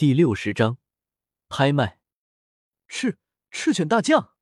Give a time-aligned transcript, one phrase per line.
[0.00, 0.78] 第六十章
[1.50, 1.98] 拍卖。
[2.88, 3.18] 赤
[3.50, 4.32] 赤犬大将，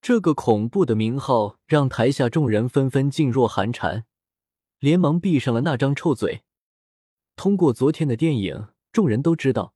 [0.00, 4.06] 这个恐怖的名号让台下众人纷纷噤若寒蝉，
[4.78, 6.44] 连忙闭上了那张臭嘴。
[7.34, 9.74] 通过昨天的电影，众人都知道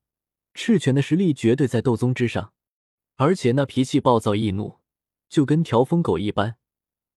[0.53, 2.53] 赤犬的实力绝对在斗宗之上，
[3.17, 4.79] 而且那脾气暴躁易怒，
[5.27, 6.55] 就跟条疯狗一般，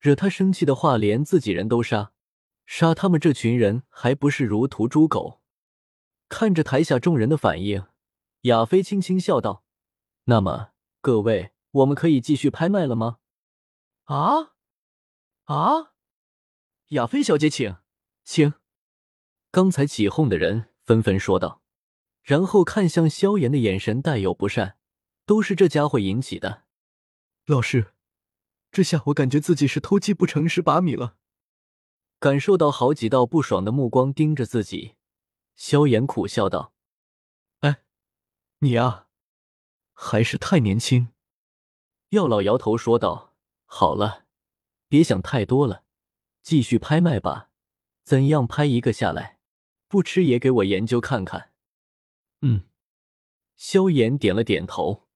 [0.01, 2.11] 惹他生气的话，连自己人都杀，
[2.67, 5.38] 杀他们这群人还不是如屠猪狗？
[6.29, 7.85] 看着台下众人的反应，
[8.43, 9.65] 亚飞轻轻笑道
[10.25, 13.19] ：“那么，各位，我们可以继续拍卖了吗？”
[14.05, 14.53] 啊
[15.45, 15.93] 啊！
[16.89, 17.77] 亚飞小姐，请
[18.25, 18.55] 请。
[19.51, 21.63] 刚才起哄的人纷纷说道，
[22.23, 24.77] 然后看向萧炎的眼神带有不善，
[25.25, 26.65] 都是这家伙引起的。
[27.47, 27.95] 老师，
[28.71, 31.17] 这下我感觉自己是偷鸡不成蚀把米了。
[32.19, 34.97] 感受到好几道不爽的目光盯着自己。
[35.59, 36.73] 萧炎苦笑道
[37.61, 37.83] ：“哎，
[38.61, 39.09] 你啊，
[39.93, 41.09] 还是太年轻。”
[42.11, 43.35] 药老摇头说道
[43.67, 44.25] ：“好了，
[44.89, 45.83] 别想太多了，
[46.43, 47.51] 继续拍卖吧。
[48.05, 49.41] 怎样拍一个下来，
[49.89, 51.51] 不吃也给我研究看看。”
[52.43, 52.69] 嗯，
[53.57, 55.09] 萧炎点了点头。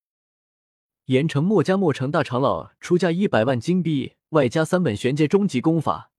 [1.04, 6.10] 盐城墨家墨城大长老出价一百万金币，外加三本玄阶终极功法，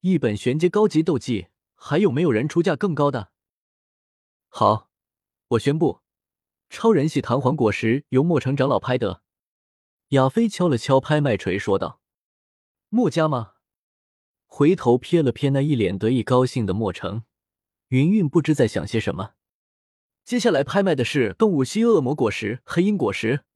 [0.00, 3.31] 一本玄阶高级斗技，还有没有人出价更高的？
[4.54, 4.90] 好，
[5.48, 6.02] 我宣布，
[6.68, 9.22] 超人系弹簧果实由墨城长老拍得。
[10.08, 12.02] 亚飞敲了敲拍卖锤，说道
[12.90, 13.52] ：“墨家吗？”
[14.44, 17.22] 回头瞥了瞥那一脸得意高兴的墨城，
[17.88, 19.30] 云云不知在想些什么。
[20.22, 23.46] 接下来拍卖的是动物系恶魔果实黑鹰果实。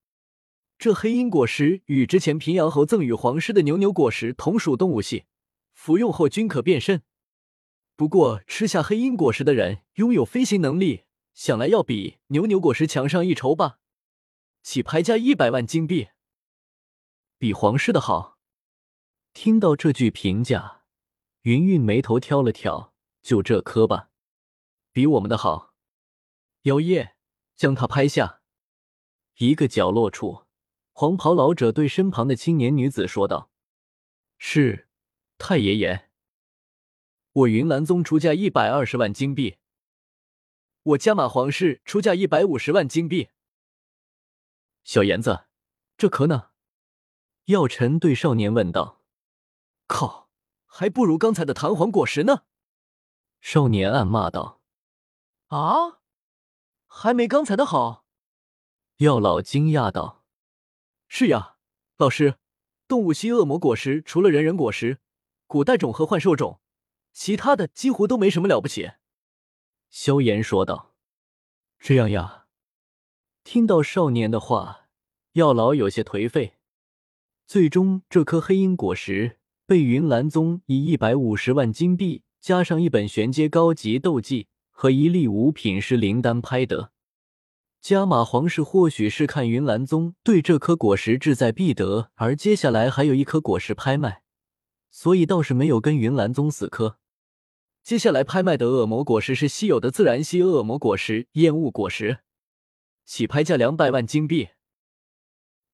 [0.78, 5.27] 这黑鹰果实与之前平阳侯赠与皇室的牛牛果实同属动物系，
[5.75, 7.03] 服用后均可变身。
[7.97, 13.78] 不过，吃下黑鹰果实的人拥有飞行能力，想来要比牛牛果实强上一筹吧。
[14.62, 16.08] 起拍价一百万金币，
[17.38, 18.38] 比皇室的好。
[19.33, 20.82] 听到这句评价，
[21.43, 24.10] 云云眉头挑了挑，就这颗吧，
[24.92, 25.75] 比我们的好。
[26.62, 27.16] 妖夜，
[27.54, 28.42] 将它拍下。
[29.38, 30.44] 一个角落处，
[30.92, 33.50] 黄袍老者对身旁的青年女子说道
[34.37, 34.88] ：“是，
[35.38, 36.06] 太爷爷。”
[37.36, 39.58] 我云岚宗出价一百二十万金币，
[40.82, 43.28] 我加玛皇室出价一百五十万金币。
[44.84, 45.44] 小妍子，
[45.98, 46.52] 这颗呢？
[47.44, 49.02] 药尘对少年问道。
[49.86, 50.30] 靠，
[50.64, 52.44] 还不如刚才的弹簧果实呢！
[53.42, 54.62] 少年暗骂道。
[55.48, 56.00] 啊，
[56.86, 58.06] 还没刚才的好？
[58.97, 60.24] 药老惊讶道。
[61.06, 61.58] 是呀，
[61.98, 62.38] 老师，
[62.88, 65.00] 动物系恶魔果实除了人人果实、
[65.47, 66.62] 古代种和幻兽种。
[67.19, 68.91] 其他的几乎都没什么了不起，
[69.88, 70.94] 萧炎说道
[71.81, 72.44] ：“这样呀。”
[73.43, 74.91] 听到少年的话，
[75.32, 76.59] 药老有些颓废。
[77.47, 86.93] 最终，这颗黑鹰果实被云岚宗以一百五十万金币加上一本玄阶高级斗技和一粒五品师灵丹拍得。
[87.81, 94.22] 加玛皇室或许是看云岚宗对这颗果实志在必得，而接下来还有一颗果实拍卖，
[94.91, 96.98] 所以倒是没有跟云岚宗死磕。
[97.86, 102.19] 接下来拍卖的恶魔果实是稀有的自然系恶魔果实厌恶果实，
[103.04, 104.48] 起拍价两百万金币。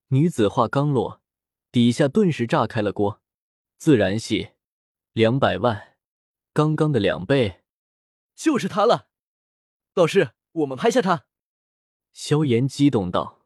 [0.09, 1.23] 女子话刚落，
[1.71, 3.23] 底下顿时炸开了锅。
[3.79, 4.51] 自然系，
[5.15, 5.97] 两百万，
[6.53, 7.63] 刚刚的两倍，
[8.35, 9.09] 就是他了。
[9.95, 11.25] 老师，我们拍下他。
[12.13, 13.41] 萧炎激动道：“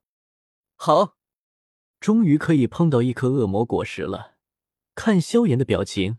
[0.74, 1.16] 好，
[2.00, 4.34] 终于可以碰到一颗恶魔果实了。”
[4.96, 6.18] 看萧炎的表情。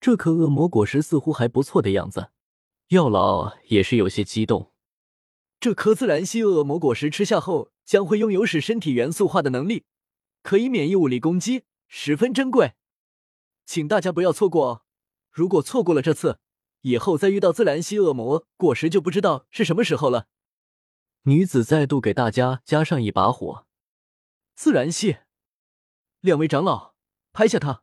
[0.00, 2.30] 这颗恶魔果实似乎还不错的样子，
[2.88, 4.72] 药老也是有些激动。
[5.60, 9.84] 这颗自然系恶魔果实吃下后将会拥有使身体元素化的能力，
[10.42, 12.74] 可以免疫物理攻击，十分珍贵，
[13.66, 14.82] 请大家不要错过哦！
[15.30, 16.38] 如果错过了这次，
[16.82, 20.28] 以后再遇到自然系恶魔果实就不知道是什么时候了。
[21.22, 23.66] 女子再度给大家加上一把火。
[24.54, 25.18] 自然系，
[26.20, 26.94] 两位长老，
[27.32, 27.82] 拍下他。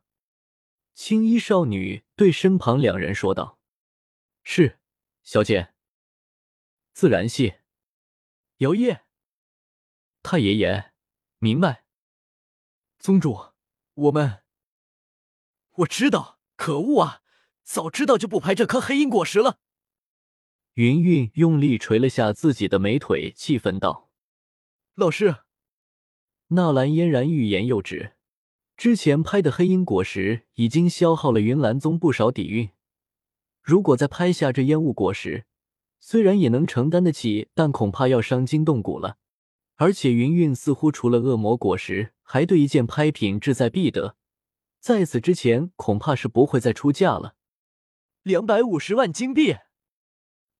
[0.96, 3.60] 青衣少女对身旁两人说道
[4.42, 4.80] ：“是，
[5.22, 5.74] 小姐。
[6.94, 7.56] 自然系，
[8.56, 9.02] 摇曳，
[10.22, 10.92] 太爷爷，
[11.36, 11.84] 明白。
[12.98, 13.52] 宗主，
[13.92, 14.42] 我们，
[15.72, 17.22] 我知道，可恶啊！
[17.62, 19.60] 早知道就不拍这颗黑鹰果实了。”
[20.72, 24.10] 云云用力捶了下自己的美腿，气愤道
[24.96, 25.44] ：“老师。”
[26.48, 28.15] 纳兰嫣然欲言又止。
[28.76, 32.70] 之前拍的黑鹰果实已经消耗了云岚宗不少底蕴，
[33.62, 35.46] 如果再拍下这烟雾果实，
[35.98, 39.16] 虽然也能承担得起，但恐怕要伤筋动骨了。
[39.76, 44.16] 而且云韵似乎除了恶魔果实，还对一件拍品志在必得，
[44.78, 47.34] 在此之前恐怕是不会再出价了。
[48.22, 49.56] 两百五十万金币！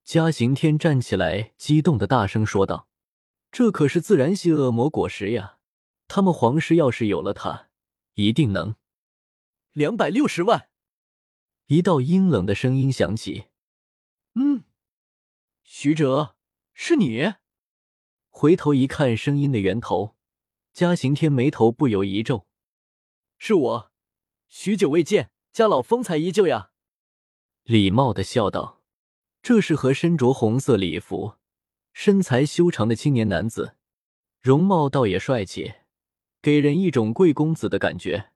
[0.05, 2.89] 嘉刑天站起来，激动的大声说道
[3.53, 5.59] ：“这可是自然系恶魔果实呀！
[6.09, 7.66] 他们皇室要是有了它，
[8.17, 8.75] 一定能……
[9.73, 10.69] 两百六十万！”
[11.69, 13.47] 一道阴冷的声音响起
[14.35, 14.65] ：“嗯，
[15.63, 16.37] 徐哲，
[16.75, 17.35] 是你？”
[18.31, 20.17] 回头一看，声音的源头，
[20.73, 22.47] 嘉刑天眉头不由一皱
[23.39, 23.93] ：“是我，
[24.49, 26.71] 许久未见，家老风采依旧呀。”
[27.65, 28.83] 礼貌的笑道
[29.43, 31.37] ：“这是和身着红色礼服、
[31.93, 33.77] 身材修长的青年男子，
[34.41, 35.75] 容貌倒也帅气，
[36.47, 38.31] 给人一种贵公子的感觉。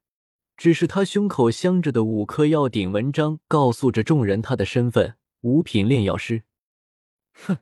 [0.57, 6.43] 只是他胸口镶着的五颗药鼎纹章，告诉着众人他的身份——五品炼药师。
[7.31, 7.59] 哼，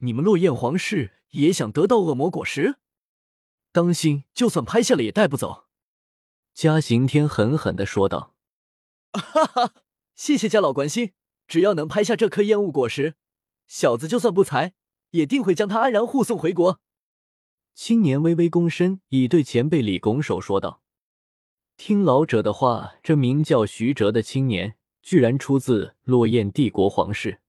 [0.00, 2.76] 你们落雁皇室。”也想得到恶魔果实，
[3.72, 5.64] 当心，就算拍下了也带不走。”
[6.52, 8.34] 嘉刑天狠狠的说道。
[9.14, 9.72] “哈哈，
[10.14, 11.12] 谢谢家老关心，
[11.48, 13.14] 只要能拍下这颗烟雾果实，
[13.66, 14.74] 小子就算不才，
[15.12, 16.80] 也定会将他安然护送回国。”
[17.74, 20.82] 青年微微躬身，以对前辈礼拱手说道。
[21.76, 27.40] 听老者的话，这名叫徐哲的青年，居然出自落雁帝国皇室。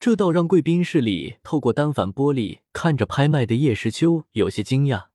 [0.00, 5.08] 这倒让贵宾室里透过单反玻璃看着拍卖的叶时秋有些惊讶，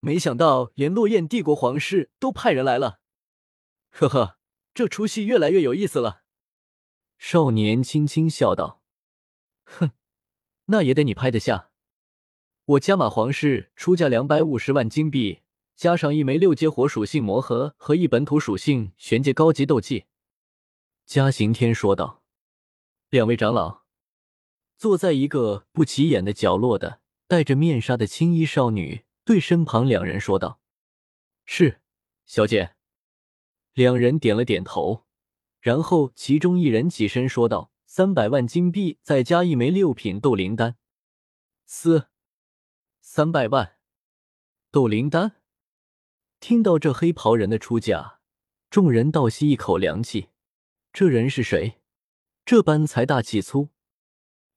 [0.00, 3.00] 没想到连落雁帝国皇室都派人来了。
[3.90, 4.38] 呵呵，
[4.74, 6.22] 这出戏越来越有意思了。
[7.18, 8.82] 少年轻轻笑道
[9.64, 9.90] ：“哼，
[10.66, 11.70] 那也得你拍得下。
[12.68, 15.40] 我加玛皇室出价两百五十万金币，
[15.74, 20.04] 加上一枚六阶火属性魔核和一本土属性玄阶高级斗技。”
[21.06, 22.22] 嘉刑天说道
[23.08, 23.84] ：“两位长老。”
[24.76, 30.60] 坐在一个不起眼的角落的戴着面纱的青衣少女对身旁两人说道
[31.46, 31.80] ：“是，
[32.26, 32.74] 小姐。”
[33.72, 35.06] 两人点了点头，
[35.62, 40.76] 然后其中一人起身说道：“三百万金币，再加一枚六品斗灵丹。”
[41.64, 42.08] 四，
[43.10, 43.78] 三百万，
[44.70, 45.36] 斗灵丹。
[46.40, 48.20] 听到这黑袍人的出价，
[48.68, 50.28] 众人倒吸一口凉气。
[50.92, 51.80] 这人是谁？
[52.44, 53.70] 这般财大气粗。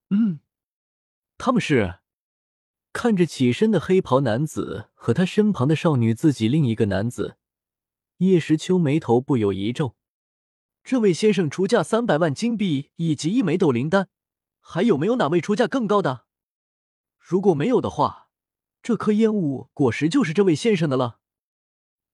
[0.09, 0.41] 嗯，
[1.37, 1.99] 他们是
[2.91, 7.37] 看着起身的黑袍男子和他身旁的少女，自己另一个男子
[8.17, 9.95] 叶时秋眉头不由一皱。
[10.83, 14.09] 这位先生出价三百万金币以及一枚斗灵丹，
[14.59, 16.25] 还有没有哪位出价更高的？
[17.17, 18.20] 如果没有的话，
[18.81, 21.19] 这颗烟雾果实就是这位先生的了。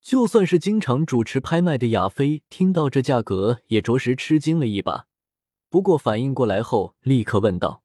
[0.02, 5.08] 就算是经常主持拍卖的亚飞，听到这价格也着实吃惊了一把，
[5.70, 7.84] 不过反应过来后，立刻问道。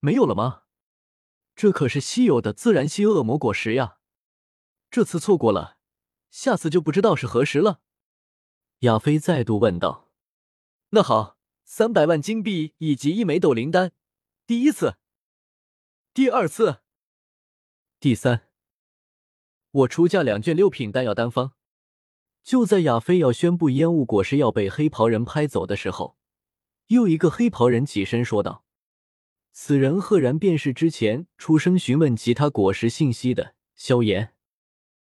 [0.00, 0.62] 没有了吗？
[1.54, 3.98] 这可是稀有的自然系恶魔果实呀！
[4.90, 5.78] 这次错过了，
[6.30, 7.80] 下次就不知道是何时了。
[8.80, 10.08] 亚飞再度问道
[10.90, 13.92] ：“那好，三百万金币以及一枚斗灵丹，
[14.46, 14.98] 第一次，
[16.14, 16.80] 第二次，
[18.00, 18.42] 第三，
[19.72, 21.54] 我出价两卷六品丹药单方。”
[22.44, 26.16] 就在亚飞要宣布烟雾果实要被黑袍人拍走的时候，
[26.86, 28.64] 又一个黑袍人起身说道。
[29.50, 34.32] 此人赫然便是之前出声询问其他果实信息的萧炎。